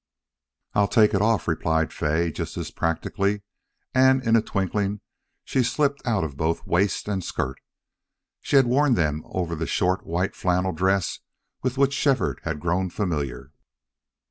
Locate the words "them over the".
8.95-9.67